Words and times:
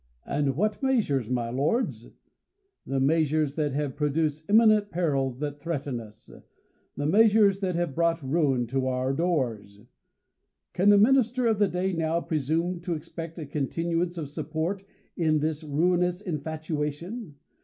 And 0.25 0.55
v.Lat 0.55 0.81
measures, 0.81 1.29
my 1.29 1.51
lords? 1.51 2.09
The 2.87 2.99
measures 2.99 3.55
diat 3.55 3.73
have 3.73 3.95
pro 3.95 4.09
duced 4.09 4.49
imminent 4.49 4.89
perils 4.89 5.37
that 5.37 5.59
threaten 5.59 5.99
us; 5.99 6.27
the 6.97 7.05
measures 7.05 7.59
that 7.59 7.75
have 7.75 7.93
brought 7.93 8.19
ruin 8.23 8.65
to 8.65 8.87
our 8.87 9.13
doors. 9.13 9.81
Can 10.73 10.89
the 10.89 10.97
Minister 10.97 11.45
of 11.45 11.59
the 11.59 11.67
day 11.67 11.93
now 11.93 12.19
presume 12.19 12.79
to 12.79 12.95
expect 12.95 13.37
a 13.37 13.45
continuance 13.45 14.17
of 14.17 14.27
support, 14.27 14.83
in 15.15 15.37
this 15.37 15.63
ruinous 15.63 16.19
infatuation 16.21 17.35